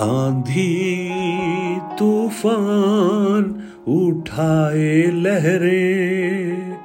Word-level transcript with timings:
आंधी 0.00 1.08
तूफ़ान 1.98 3.44
उठाए 3.88 5.02
लहरें, 5.14 6.76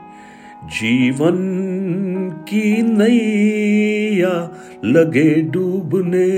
जीवन 0.68 1.40
की 2.50 2.82
नैया 2.82 4.34
लगे 4.86 5.34
डूबने। 5.42 6.30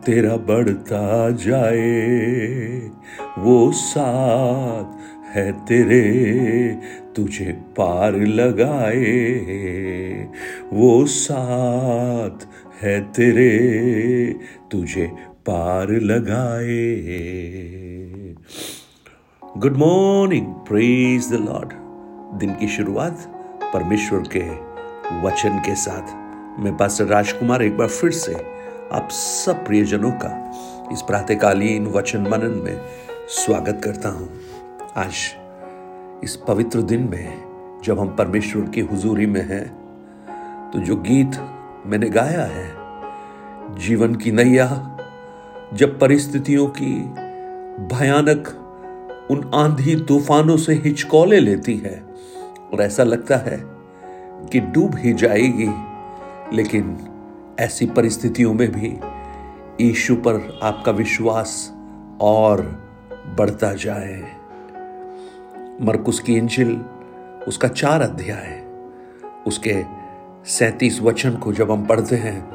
तेरा 0.06 0.36
बढ़ता 0.36 1.30
जाए। 1.30 2.90
वो 3.38 3.72
साथ 3.72 4.98
है 5.36 5.52
तेरे, 5.52 6.76
तुझे 7.16 7.52
पार 7.52 8.12
लगाए। 8.14 9.04
वो 10.72 11.06
साथ 11.06 12.46
है 12.82 13.00
तेरे, 13.00 13.56
तुझे 14.70 15.06
पार 15.30 15.90
लगाए। 15.90 17.83
Good 19.56 19.76
morning 19.76 20.46
praise 20.68 21.28
the 21.30 21.34
lord 21.34 21.72
दिन 22.38 22.54
की 22.54 22.68
शुरुआत 22.68 23.18
परमेश्वर 23.74 24.22
के 24.36 24.40
वचन 25.22 25.58
के 25.58 25.74
साथ। 25.74 26.14
मैं 26.60 26.76
पास्टर 26.76 27.04
राजकुमार 27.04 27.62
एक 27.62 27.76
बार 27.78 27.88
फिर 27.88 28.10
से 28.10 28.34
आप 28.92 29.08
सब 29.10 29.64
प्रियजनों 29.66 30.10
का 30.10 30.30
इस 30.92 31.02
प्रातकालीन 31.02 31.86
वचन 31.86 32.22
मनन 32.22 32.58
में 32.64 32.80
स्वागत 33.28 33.80
करता 33.84 34.08
हूँ। 34.08 34.28
आज 34.96 35.14
इस 36.24 36.36
पवित्र 36.48 36.82
दिन 36.82 37.08
में 37.10 37.80
जब 37.84 38.00
हम 38.00 38.08
परमेश्वर 38.08 38.68
की 38.68 38.80
हुजूरी 38.80 39.26
में 39.26 39.42
हैं 39.48 39.64
तो 40.72 40.78
जो 40.78 40.96
गीत 40.96 41.40
मैंने 41.86 42.10
गाया 42.10 42.44
है, 42.44 42.68
जीवन 43.78 44.14
की 44.14 44.32
नैया, 44.32 44.68
जब 45.74 45.98
परिस्थितियों 46.00 46.66
की 46.66 46.94
भयानक 47.94 48.60
उन 49.30 49.50
आंधी 49.54 49.96
तूफानों 49.96 50.56
से 50.56 50.74
हिचकोले 50.74 51.40
लेती 51.40 51.76
है। 51.76 52.04
और 52.72 52.82
ऐसा 52.82 53.02
लगता 53.02 53.36
है 53.36 53.62
कि 54.52 54.60
डूब 54.60 54.96
ही 54.96 55.12
जाएगी। 55.12 55.70
लेकिन 56.56 56.98
ऐसी 57.58 57.86
परिस्थितियों 57.86 58.54
में 58.54 58.72
भी 58.72 58.98
ईशु 59.90 60.14
पर 60.14 60.60
आपका 60.62 60.92
विश्वास 60.92 61.72
और 62.20 62.62
बढ़ता 63.38 63.72
जाए। 63.72 64.22
मरकुस 65.80 66.20
की 66.20 66.36
इंजिल, 66.36 66.84
उसका 67.48 67.68
चार 67.68 68.02
अध्याय, 68.02 68.64
उसके 69.46 69.84
सैतीस 70.44 71.00
वचन 71.00 71.36
को 71.36 71.52
जब 71.52 71.70
हम 71.70 71.86
पढ़ते 71.86 72.16
हैं, 72.16 72.50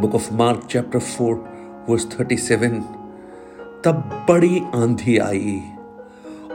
book 0.00 0.14
of 0.14 0.34
Mark, 0.34 0.68
chapter 0.70 0.98
four, 0.98 1.34
verse 1.88 2.20
thirty 2.20 2.36
seven 2.36 2.84
तब 3.84 4.26
बड़ी 4.28 4.62
आंधी 4.74 5.18
आई 5.18 5.62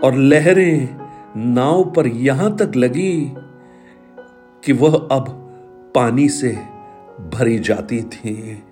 और 0.04 0.14
लहरें 0.16 0.98
नाव 1.38 1.84
पर 1.92 2.08
यहाँ 2.08 2.58
तक 2.58 2.72
लगी 2.76 3.34
कि 4.66 4.74
वह 4.74 5.08
अब 5.12 5.26
पानी 5.96 6.30
से 6.30 6.52
भरी 7.34 7.60
जाती 7.60 8.02
थी। 8.02 8.64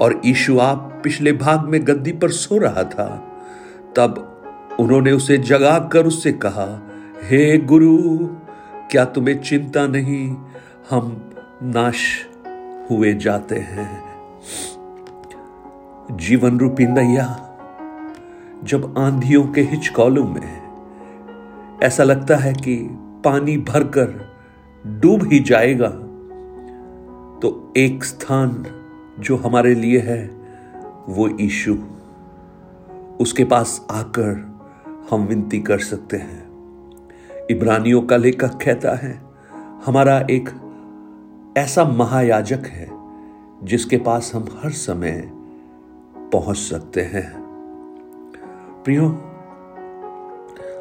और 0.00 0.20
ईशु 0.26 0.58
आप 0.58 1.00
पिछले 1.04 1.32
भाग 1.32 1.60
में 1.68 1.86
गद्दी 1.86 2.12
पर 2.12 2.30
सो 2.30 2.58
रहा 2.58 2.84
था। 2.84 3.32
तब 3.96 4.30
उन्होंने 4.80 5.12
उसे 5.12 5.38
जगा 5.38 5.78
कर 5.78 6.06
उससे 6.06 6.32
कहा, 6.32 6.90
हे 7.24 7.56
hey 7.56 7.66
गुरु, 7.66 8.18
क्या 8.90 9.04
तुम्हें 9.04 9.42
चिंता 9.42 9.86
नहीं? 9.86 10.36
हम 10.90 11.30
नाश 11.62 12.26
हुए 12.90 13.14
जाते 13.14 13.54
हैं। 13.54 14.04
जीवन 16.10 16.58
रूपी 16.58 16.86
नैया 16.86 17.56
जब 18.64 18.94
आंधियों 18.98 19.46
के 19.48 19.60
हिचकौलों 19.60 20.24
में 20.24 20.62
ऐसा 21.82 22.04
लगता 22.04 22.36
है 22.36 22.52
कि 22.52 22.76
पानी 23.24 23.56
भरकर 23.58 24.34
डूब 24.86 25.32
ही 25.32 25.38
जाएगा 25.38 25.88
तो 27.40 27.72
एक 27.76 28.04
स्थान 28.04 28.66
जो 29.20 29.36
हमारे 29.36 29.74
लिए 29.74 29.98
है, 29.98 30.30
वो 31.08 31.28
ईशु 31.40 31.76
उसके 33.20 33.44
पास 33.44 33.86
आकर 33.90 34.60
हम 35.10 35.22
विनती 35.22 35.60
कर 35.60 35.78
सकते 35.78 36.16
हैं। 36.16 36.44
इब्रानियों 37.50 38.02
का 38.02 38.16
लेखक 38.16 38.58
कहता 38.64 38.94
है, 38.96 39.22
हमारा 39.86 40.26
एक 40.30 40.50
ऐसा 41.58 41.84
महायाजक 41.84 42.66
है, 42.66 42.90
जिसके 43.64 43.96
पास 43.96 44.32
हम 44.34 44.46
हर 44.62 44.70
समय 44.70 45.32
पहुँच 46.34 46.56
सकते 46.56 47.00
हैं। 47.00 47.32
प्रियो, 48.84 49.08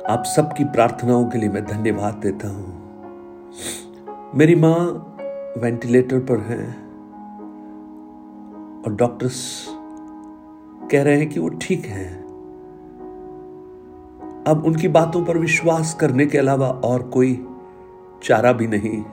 आप 0.09 0.23
सबकी 0.25 0.63
प्रार्थनाओं 0.63 1.25
के 1.25 1.37
लिए 1.37 1.49
मैं 1.49 1.65
धन्यवाद 1.65 2.13
देता 2.13 2.47
हूँ। 2.47 2.83
मेरी 4.35 4.55
माँ 4.55 4.77
वेंटिलेटर 5.57 6.19
पर 6.19 6.39
हैं 6.39 6.67
और 8.83 8.95
डॉक्टर्स 8.95 9.67
कह 10.91 11.03
रहे 11.03 11.17
हैं 11.17 11.29
कि 11.29 11.39
वो 11.39 11.49
ठीक 11.49 11.85
हैं। 11.85 12.23
अब 14.47 14.63
उनकी 14.65 14.87
बातों 14.87 15.25
पर 15.25 15.37
विश्वास 15.37 15.93
करने 15.93 16.25
के 16.25 16.37
अलावा 16.37 16.67
और 16.67 17.03
कोई 17.03 17.47
चारा 18.23 18.51
भी 18.51 18.67
नहीं। 18.67 19.03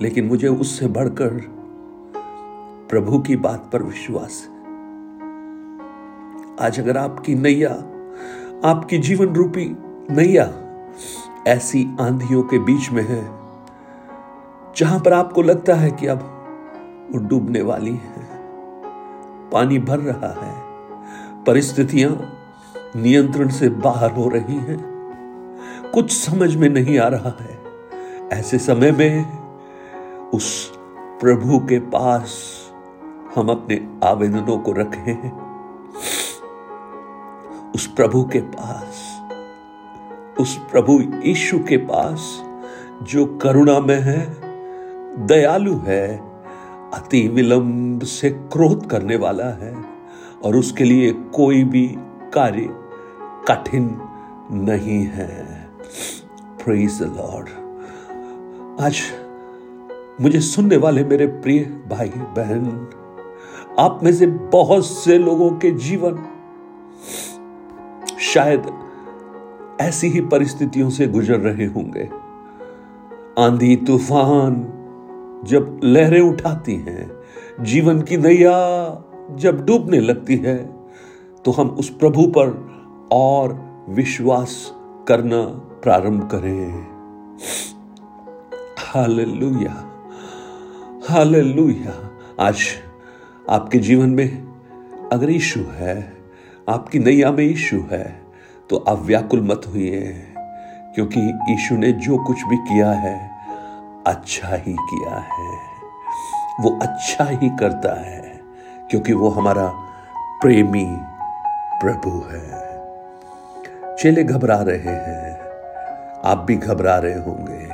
लेकिन 0.00 0.24
मुझे 0.24 0.48
उससे 0.48 0.86
बढ़कर 0.86 1.30
प्रभु 2.90 3.18
की 3.18 3.36
बात 3.36 3.70
पर 3.72 3.82
विश्वास 3.82 4.46
है। 4.46 4.51
आज 6.60 6.78
अगर 6.80 6.96
आपकी 6.96 7.34
नैया, 7.34 7.70
आपकी 8.64 8.98
जीवन 8.98 9.34
रूपी 9.34 9.64
नैया 10.10 10.44
ऐसी 11.46 11.84
आंधियों 12.00 12.42
के 12.42 12.58
बीच 12.58 12.90
में 12.90 13.02
है, 13.02 13.22
जहाँ 14.76 15.00
पर 15.00 15.12
आपको 15.12 15.42
लगता 15.42 15.74
है 15.74 15.90
कि 15.90 16.06
अब 16.06 16.18
वो 17.12 17.18
डूबने 17.18 17.62
वाली 17.62 17.90
है। 17.90 18.26
पानी 19.50 19.78
भर 19.78 19.98
रहा 19.98 20.32
है, 20.42 20.54
परिस्थितियाँ 21.44 22.10
नियंत्रण 22.96 23.48
से 23.48 23.68
बाहर 23.68 24.10
हो 24.10 24.28
रही 24.28 24.56
हैं। 24.56 24.80
कुछ 25.94 26.12
समझ 26.12 26.54
में 26.56 26.68
नहीं 26.68 26.98
आ 26.98 27.08
रहा 27.08 27.36
है, 27.40 27.58
ऐसे 28.32 28.58
समय 28.58 28.92
में 28.92 29.24
उस 30.30 30.72
प्रभु 31.20 31.58
के 31.58 31.78
पास 31.78 32.36
हम 33.34 33.48
अपने 33.48 33.80
आवेदनों 34.04 34.58
को 34.58 34.72
रखें। 34.72 35.51
उस 37.74 37.86
प्रभु 37.86 38.24
के 38.24 38.40
पास, 38.40 39.20
उस 40.40 40.56
प्रभु 40.70 41.00
यीशु 41.24 41.58
के 41.58 41.76
पास, 41.76 42.42
जो 43.02 43.26
करुणा 43.26 43.80
में 43.80 44.00
है, 44.00 44.36
दयालु 45.26 45.76
है, 45.76 46.16
अति 46.94 47.28
विलंब 47.28 48.02
से 48.02 48.30
क्रोध 48.30 48.90
करने 48.90 49.16
वाला 49.16 49.44
है, 49.44 49.74
और 50.44 50.56
उसके 50.56 50.84
लिए 50.84 51.12
कोई 51.12 51.64
भी 51.64 51.86
कार्य 52.34 52.68
कठिन 53.48 54.00
नहीं 54.50 55.00
है। 55.06 55.68
प्रेज 56.64 57.02
द 57.02 57.02
लॉर्ड 57.02 57.48
आज 58.80 59.00
मुझे 60.20 60.40
सुनने 60.40 60.76
वाले 60.76 61.04
मेरे 61.04 61.26
प्रिय 61.26 61.60
भाई 61.90 62.08
बहन 62.08 62.88
आप 63.78 64.00
में 64.02 64.12
से 64.12 64.26
बहुत 64.26 64.86
से 64.86 65.18
लोगों 65.18 65.50
के 65.50 65.70
जीवन 65.70 66.24
शायद 68.22 68.66
ऐसी 69.80 70.08
ही 70.08 70.20
परिस्थितियों 70.20 70.90
से 70.90 71.06
गुजर 71.06 71.38
रहे 71.38 71.66
होंगे। 71.66 72.08
आंधी, 73.38 73.76
तूफ़ान 73.76 74.54
जब 75.46 75.80
लहरें 75.84 76.20
उठाती 76.20 76.74
हैं, 76.76 77.10
जीवन 77.60 78.02
की 78.02 78.16
नैया 78.16 78.54
जब 79.32 79.64
डूबने 79.66 80.00
लगती 80.00 80.36
है 80.36 80.56
तो 81.44 81.50
हम 81.50 81.68
उस 81.68 81.88
प्रभु 81.90 82.26
पर 82.26 82.48
और 83.12 83.58
विश्वास 83.88 84.54
करना 85.08 85.42
प्रारंभ 85.82 86.28
करें। 86.30 86.86
Hallelujah 88.78 89.74
hallelujah. 91.08 91.94
आज 92.40 92.58
आपके 93.50 93.78
जीवन 93.78 94.10
में 94.10 94.28
अगर 95.12 95.30
यीशु 95.30 95.60
है 95.60 96.21
आपकी 96.72 96.98
नैया 96.98 97.30
में 97.32 97.44
यीशु 97.44 97.76
है 97.90 98.04
तो 98.70 98.76
आप 98.88 98.98
व्याकुल 98.98 99.40
मत 99.42 99.62
हुए 99.66 100.00
क्योंकि 100.94 101.20
यीशु 101.50 101.76
ने 101.76 101.92
जो 101.92 102.16
कुछ 102.24 102.42
भी 102.42 102.56
किया 102.56 102.90
है 102.90 103.16
अच्छा 104.06 104.56
ही 104.56 104.74
किया 104.74 105.16
है। 105.28 105.50
वो 106.60 106.70
अच्छा 106.82 107.24
ही 107.24 107.48
करता 107.60 107.92
है, 108.00 108.20
क्योंकि 108.90 109.12
वो 109.12 109.28
हमारा 109.28 109.66
प्रेमी 110.42 110.84
प्रभु 111.82 112.10
है। 112.30 113.96
चेले 113.96 114.24
घबरा 114.24 114.60
रहे 114.62 114.94
हैं, 114.98 115.36
आप 116.24 116.44
भी 116.48 116.56
घबरा 116.56 116.96
रहे 116.98 117.18
होंगे। 117.18 117.68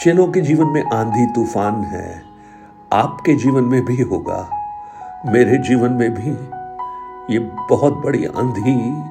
चेलों 0.00 0.26
के 0.32 0.40
जीवन 0.40 0.66
में 0.66 0.82
आंधी 0.92 1.26
तूफ़ान 1.26 1.82
है, 1.84 2.22
आपके 2.92 3.34
जीवन 3.34 3.64
में 3.64 3.84
भी 3.84 4.00
होगा, 4.02 4.48
मेरे 5.26 5.58
जीवन 5.58 5.92
में 5.92 6.10
भी 6.14 6.30
ये 7.30 7.38
बहुत 7.70 7.92
बड़ी 7.92 8.24
आंधी 8.24 9.02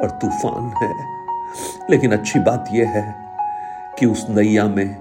और 0.00 0.10
तूफ़ान 0.10 0.74
है। 0.82 1.22
लेकिन 1.90 2.12
अच्छी 2.12 2.38
बात 2.38 2.68
यह 2.72 2.88
है 2.88 3.16
कि 3.98 4.06
उस 4.06 4.26
नैया 4.30 4.64
में 4.64 4.96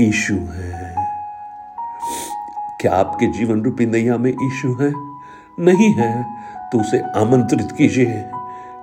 ईशु 0.00 0.34
है। 0.34 0.94
क्या 2.80 2.92
आपके 2.92 3.26
जीवन 3.26 3.62
रूपी 3.62 3.86
नैया 3.86 4.16
में 4.16 4.30
ईशु 4.30 4.68
है? 4.80 4.92
नहीं 5.60 5.94
है। 5.94 6.24
तो 6.72 6.80
उसे 6.80 6.98
आमंत्रित 6.98 7.72
कीजिए 7.72 8.30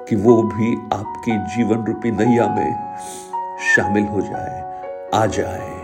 कि 0.10 0.16
वो 0.16 0.44
भी 0.44 0.90
आपकी 0.94 1.31
जीवन 1.31 1.84
रूपी 1.84 2.12
नैया 2.12 2.48
में 2.48 2.98
शामिल 3.75 4.06
हो 4.06 4.22
जाए, 4.22 4.81
आ 5.13 5.25
जाए। 5.25 5.81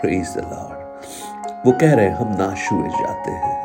प्रेज 0.00 0.34
द 0.34 0.38
लॉर्ड 0.38 0.78
वो 1.66 1.72
कह 1.72 1.94
रहे 1.94 2.06
हैं, 2.06 2.14
हम 2.14 2.28
नाश 2.28 2.72
हुए 2.72 2.88
जाते 2.88 3.30
हैं। 3.30 3.58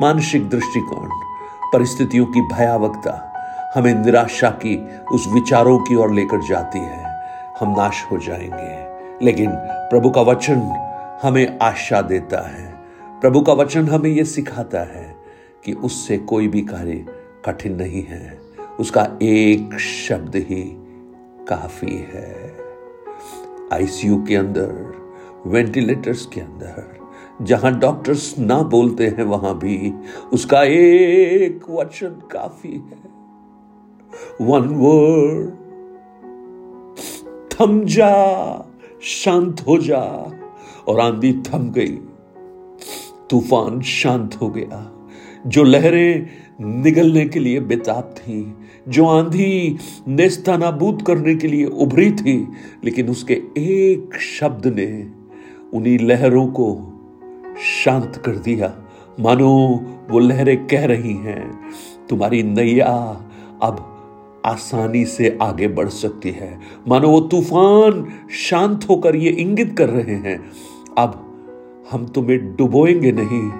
मानसिक 0.00 0.48
दृष्टिकोण। 0.48 1.33
परिस्थितियों 1.72 2.26
की 2.26 2.40
भयावकता 2.40 3.30
हमें 3.76 3.94
निराशा 3.94 4.50
की 4.50 4.98
उस 5.12 5.26
विचारों 5.28 5.78
की 5.78 5.94
ओर 5.94 6.12
लेकर 6.12 6.48
जाती 6.48 6.78
है। 6.78 7.04
हम 7.60 7.70
नाश 7.70 8.04
हो 8.12 8.18
जाएँगे। 8.18 8.94
लेकिन 9.24 9.50
प्रभु 9.70 10.10
का 10.10 10.20
वचन 10.20 10.60
हमें 11.22 11.58
आशा 11.58 12.02
देता 12.02 12.48
है। 12.48 12.74
प्रभु 13.02 13.40
का 13.40 13.52
वचन 13.52 13.88
हमें 13.88 14.10
यह 14.10 14.24
सिखाता 14.24 14.80
है 14.80 15.16
कि 15.64 15.72
उससे 15.72 16.18
कोई 16.18 16.48
भी 16.48 16.60
कार्य 16.60 17.06
कठिन 17.44 17.76
नहीं 17.76 18.06
है। 18.06 18.38
उसका 18.80 19.08
एक 19.22 19.78
शब्द 19.78 20.36
ही 20.36 20.76
काफ़ी 21.48 22.06
है। 22.14 22.56
आईसीयू 23.72 24.24
के 24.28 24.36
अंदर, 24.36 24.94
वेंटिलेटर्स 25.46 26.26
के 26.26 26.40
अंदर। 26.40 27.03
जहाँ 27.42 27.78
डॉक्टर्स 27.78 28.38
ना 28.38 28.62
बोलते 28.62 29.06
हैं, 29.06 29.22
वहाँ 29.22 29.58
भी 29.58 29.92
उसका 30.32 30.62
एक 30.62 31.60
वचन 31.70 32.08
काफ़ी 32.08 32.72
है। 32.72 33.14
वन 34.40 34.60
वर्ड 34.60 35.50
थम 37.52 37.84
जा, 37.84 38.66
शांत 39.02 39.60
हो 39.60 39.78
जा। 39.78 40.32
और 40.88 41.00
आंधी 41.00 41.32
थम 41.32 41.70
गई, 41.70 41.98
तूफ़ान 43.30 43.80
शांत 43.80 44.34
हो 44.34 44.48
गया। 44.48 44.92
जो 45.46 45.62
लहरें 45.62 46.26
निगलने 46.82 47.26
के 47.26 47.40
लिए 47.40 47.60
बेताब 47.60 48.14
थी, 48.18 48.54
जो 48.88 49.06
आंधी 49.06 49.76
नेस्तानाबूद 50.08 51.02
करने 51.02 51.34
के 51.34 51.48
लिए 51.48 51.64
उभरी 51.64 52.12
थी, 52.12 52.48
लेकिन 52.84 53.08
उसके 53.08 53.34
एक 53.58 54.10
शब्द 54.40 54.66
ने 54.66 55.06
उन्हीं 55.74 55.98
लहरों 55.98 56.46
को 56.46 56.90
शांत 57.56 58.22
कर 58.24 58.36
दिया। 58.36 58.72
मानो 59.20 59.48
वो 60.10 60.18
लहरें 60.18 60.66
कह 60.66 60.84
रही 60.86 61.14
हैं, 61.16 61.50
तुम्हारी 62.08 62.42
नैया 62.42 62.94
अब 63.62 63.90
आसानी 64.46 65.04
से 65.04 65.36
आगे 65.42 65.68
बढ़ 65.68 65.88
सकती 65.88 66.30
है। 66.30 66.58
मानो 66.88 67.08
वो 67.08 67.20
तूफ़ान 67.20 68.04
शांत 68.40 68.88
होकर 68.88 69.16
ये 69.16 69.30
इंगित 69.30 69.74
कर 69.78 69.88
रहे 69.88 70.14
हैं, 70.14 70.38
अब 70.98 71.20
हम 71.90 72.06
तुम्हें 72.06 72.54
डुबोएँगे 72.56 73.12
नहीं, 73.12 73.50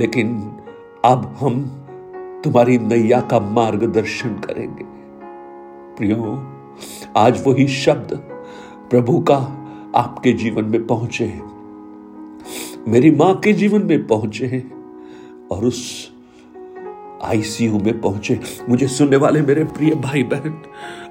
लेकिन 0.00 0.36
अब 1.04 1.34
हम 1.40 1.62
तुम्हारी 2.44 2.78
नैया 2.78 3.20
का 3.20 3.40
मार्गदर्शन 3.40 4.34
करेंगे। 4.38 4.84
प्रियो, 5.96 6.34
आज 7.16 7.42
वही 7.46 7.66
शब्द 7.68 8.14
प्रभु 8.90 9.18
का 9.20 9.36
आपके 9.96 10.32
जीवन 10.32 10.64
में 10.64 10.86
पहुँचे 10.86 11.24
मेरी 12.88 13.10
माँ 13.10 13.34
के 13.40 13.52
जीवन 13.52 13.82
में 13.82 14.06
पहुँचे 14.06 14.46
हैं 14.46 14.70
और 15.48 15.64
उस 15.64 16.10
आईसीयू 17.22 17.78
में 17.78 18.00
पहुँचे। 18.00 18.40
मुझे 18.68 18.88
सुनने 18.88 19.16
वाले 19.16 19.42
मेरे 19.42 19.64
प्रिय 19.64 19.94
भाई 19.94 20.22
बहन 20.22 20.62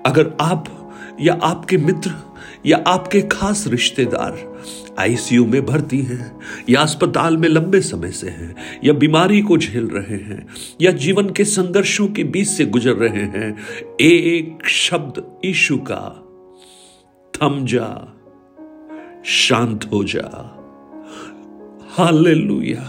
अगर 0.05 0.37
आप 0.41 0.91
या 1.21 1.33
आपके 1.33 1.77
मित्र 1.77 2.11
या 2.65 2.83
आपके 2.87 3.21
खास 3.21 3.67
रिश्तेदार 3.67 4.61
आईसीयू 4.99 5.45
में 5.45 5.65
भर्ती 5.65 6.01
हैं, 6.01 6.39
या 6.69 6.81
अस्पताल 6.81 7.37
में 7.37 7.49
लंबे 7.49 7.81
समय 7.81 8.11
से 8.11 8.29
हैं, 8.29 8.55
या 8.83 8.93
बीमारी 8.93 9.41
को 9.41 9.57
झेल 9.57 9.87
रहे 9.87 10.17
हैं, 10.17 10.47
या 10.81 10.91
जीवन 10.91 11.29
के 11.29 11.45
संघर्षों 11.45 12.07
के 12.07 12.23
बीच 12.23 12.47
से 12.47 12.65
गुजर 12.65 12.93
रहे 12.93 13.23
हैं, 13.25 13.57
एक 14.01 14.67
शब्द 14.67 15.41
ईशु 15.45 15.77
का, 15.77 16.25
थम 17.33 17.65
जा, 17.65 18.15
शांत 19.25 19.89
हो 19.93 20.03
जा। 20.03 20.58
हालेलुया 21.89 22.83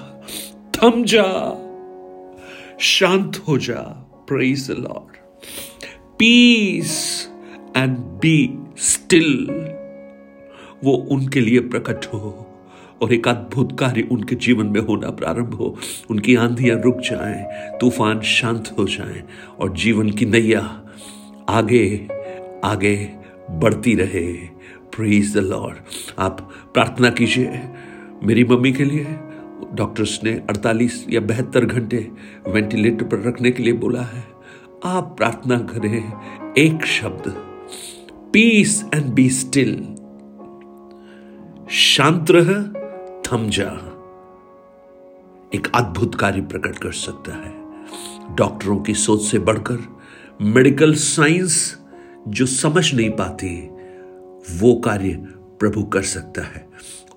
थम 0.77 1.05
जा 1.05 1.25
शांत 2.81 3.37
हो 3.49 3.59
जा 3.59 3.81
praise 4.29 4.71
the 4.71 4.75
lord 4.79 5.17
peace 6.19 6.93
and 7.77 7.97
be 7.99 8.59
still 8.79 9.49
वो 10.85 10.93
उनके 10.93 11.41
लिए 11.41 11.61
प्रकट 11.61 12.07
हो 12.07 12.47
और 13.03 13.13
एक 13.15 13.29
अद्भुत 13.29 13.79
कार्य 13.79 14.09
उनके 14.13 14.35
जीवन 14.37 14.67
में 14.67 14.81
होना 14.81 15.11
प्रारंभ 15.11 15.55
हो। 15.55 15.77
उनकी 16.11 16.35
आंधियाँ 16.37 16.81
रुक 16.83 17.01
जाएँ, 17.01 17.45
तूफ़ान 17.79 18.21
शांत 18.21 18.75
हो 18.79 18.85
जाएँ 18.85 19.23
और 19.61 19.73
जीवन 19.77 20.11
की 20.11 20.27
नैया 20.27 20.61
आगे 21.49 22.09
आगे 22.65 22.97
बढ़ती 23.51 23.95
रहे। 23.95 24.33
प्रेज 24.97 25.35
द 25.35 25.41
लॉर्ड 25.41 25.77
आप 26.19 26.41
प्रार्थना 26.75 27.11
कीजिए। 27.11 27.63
मेरी 28.25 28.45
मम्मी 28.45 28.73
के 28.73 28.85
लिए 28.85 29.07
डॉक्टर्स 29.75 30.21
ने 30.25 30.43
48 30.51 31.07
या 31.09 31.21
बहत्तर 31.21 31.65
घंटे 31.65 32.11
वेंटिलेटर 32.49 33.05
पर 33.05 33.23
रखने 33.29 33.51
के 33.51 33.63
लिए 33.63 33.73
बोला 33.73 34.03
है। 34.03 34.25
आप 34.85 35.15
प्रार्थना 35.19 35.59
करें, 35.59 36.13
एक 36.59 36.85
शब्द 36.85 37.31
पीस 38.33 38.85
एंड 38.95 39.05
बी 39.05 39.31
स्टिल 39.31 39.83
शांत 41.71 42.27
रह, 42.31 42.63
थम 43.23 43.51
जा। 43.51 43.71
एक 45.55 45.73
अद्भुत 45.75 46.15
कार्य 46.15 46.41
प्रकट 46.41 46.79
कर 46.79 46.93
सकता 46.93 47.35
है। 47.35 47.53
डॉक्टरों 48.37 48.79
की 48.79 48.95
सोच 48.95 49.23
से 49.23 49.39
बढ़कर, 49.39 49.99
मेडिकल 50.41 50.95
साइंस 50.95 51.79
जो 52.29 52.47
समझ 52.47 52.95
नहीं 52.95 53.11
पाती, 53.11 53.69
वो 54.59 54.75
कार्य 54.75 55.27
प्रभु 55.61 55.83
कर 55.83 56.03
सकता 56.03 56.43
है। 56.43 56.69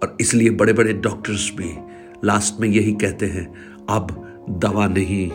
और 0.04 0.18
इसलिए 0.22 0.50
बड़े 0.50 0.74
बड़े 0.74 0.94
डॉक्टर्स 0.94 1.50
भी 1.56 1.74
लास्ट 2.28 2.60
में 2.62 2.68
यही 2.68 2.92
कहते 2.94 3.26
हैं, 3.26 3.46
अब 3.90 4.08
दवा 4.60 4.88
नहीं, 4.88 5.30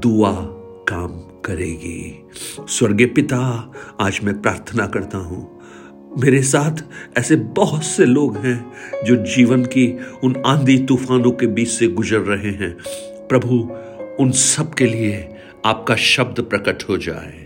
दुआ 0.00 0.32
काम 0.88 1.18
करेगी। 1.44 2.28
स्वर्गीय 2.68 3.06
पिता, 3.06 3.38
आज 4.00 4.20
मैं 4.24 4.40
प्रार्थना 4.42 4.86
करता 4.86 5.18
हूँ, 5.18 5.60
मेरे 6.18 6.42
साथ 6.42 6.82
ऐसे 7.18 7.36
बहुत 7.36 7.84
से 7.84 8.04
लोग 8.04 8.36
हैं 8.36 8.72
जो 9.04 9.16
जीवन 9.26 9.64
की 9.64 9.86
उन 10.24 10.36
आंधी 10.46 10.78
तूफानों 10.78 11.32
के 11.32 11.46
बीच 11.46 11.68
से 11.68 11.88
गुजर 11.88 12.20
रहे 12.20 12.50
हैं। 12.50 12.74
प्रभु, 13.28 13.56
उन 14.22 14.30
सब 14.30 14.74
के 14.74 14.86
लिए 14.86 15.28
आपका 15.64 15.96
शब्द 15.96 16.40
प्रकट 16.40 16.84
हो 16.88 16.96
जाए। 16.98 17.44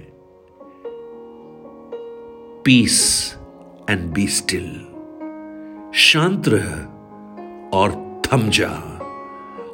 पीस 2.65 3.35
एंड 3.91 4.09
बी 4.11 4.27
स्टिल 4.27 4.71
शांत 5.95 6.43
रह 6.49 6.85
और 7.79 8.23
थम 8.27 8.51
जा। 8.51 8.97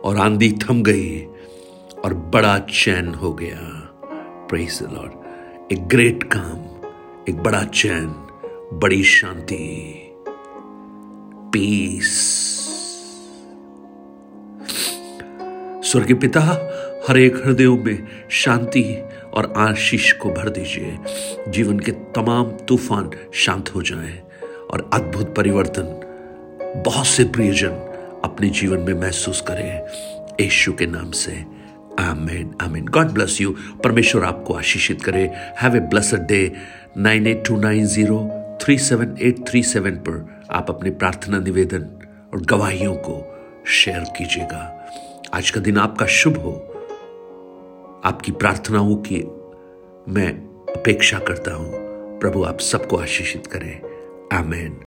और 0.05 0.17
आंधी 0.17 0.53
थम 0.53 0.83
गई 0.83 1.25
और 2.05 2.15
बड़ा 2.15 2.59
चैन 2.59 3.15
हो 3.15 3.33
गया। 3.33 3.59
प्रेस 4.51 4.83
लॉर्ड 4.83 5.13
एक 5.73 5.87
ग्रेट 5.87 6.23
काम, 6.23 6.87
एक 7.29 7.43
बड़ा 7.43 7.63
चैन, 7.63 8.07
बड़ी 8.73 9.05
शांति। 9.05 10.03
पीस 11.53 12.13
स्वर्गीय 15.85 16.17
पिता, 16.17 16.41
हर 17.09 17.19
एक 17.19 17.47
हृदयों 17.47 17.79
में 17.79 18.09
शांति 18.31 19.03
और 19.35 19.55
आशीष 19.57 20.13
को 20.13 20.29
भर 20.29 20.49
दीजिए। 20.49 20.99
जीवन 21.49 21.81
के 21.81 21.93
तमाम 21.93 22.45
तूफ़ान 22.45 23.11
शांत 23.35 23.75
हो 23.75 23.83
जाएँ 23.83 24.23
और 24.71 24.91
अद्भुत 24.93 25.35
परिवर्तन 25.35 26.03
बहुत 26.75 27.07
से 27.07 27.25
प्रियजन 27.25 27.69
अपने 28.25 28.49
जीवन 28.49 28.79
में 28.79 28.95
महसूस 28.95 29.41
करें 29.41 29.87
यशु 30.41 30.73
के 30.73 30.87
नाम 30.87 31.11
से। 31.11 31.33
Amen 32.01 32.55
amen. 32.63 32.85
God 32.85 33.07
bless 33.07 33.41
you 33.41 33.55
परमेश्वर 33.85 34.25
आपको 34.25 34.55
आशीषित 34.55 35.03
करे। 35.03 35.31
Have 35.63 35.77
a 35.77 35.81
blessed 35.81 36.27
day 36.27 36.53
nine 36.97 37.27
eight 37.27 37.43
two 37.49 37.57
nine 37.57 37.87
zero 37.87 38.19
three 38.63 38.79
seven 38.79 39.17
eight 39.23 39.49
three 39.49 39.63
seven 39.63 39.91
पर 39.91 40.45
आप 40.51 40.71
अपने 40.71 40.91
प्रार्थना 40.91 41.39
निवेदन 41.39 41.85
और 42.35 42.41
गवाहियों 42.43 42.95
को 42.95 43.17
शेयर 43.67 44.01
कीजिएगा। 44.01 44.87
आज 45.35 45.51
का 45.51 45.61
दिन 45.61 45.79
आपका 45.79 46.07
शुभ 46.07 46.37
हो। 46.37 46.53
आपकी 48.05 48.33
प्रार्थनाओं 48.33 48.97
की 48.97 49.23
मैं 50.09 50.29
अपेक्षा 50.77 51.19
करता 51.19 51.55
हूँ। 51.55 51.71
प्रभु 52.21 52.45
आप 52.45 52.61
सबको 52.61 52.97
आशीषित 52.97 53.47
करें। 53.47 53.81
आमेन। 54.39 54.75